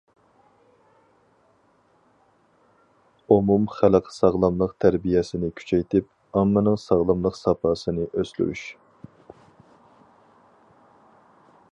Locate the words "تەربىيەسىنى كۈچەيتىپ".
4.85-6.09